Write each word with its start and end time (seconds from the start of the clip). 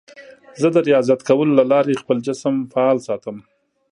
زه 0.61 0.67
د 0.75 0.77
ریاضت 0.89 1.19
کولو 1.27 1.53
له 1.59 1.65
لارې 1.71 1.99
خپل 2.01 2.17
جسم 2.27 2.55
فعال 2.71 2.97
ساتم. 3.07 3.37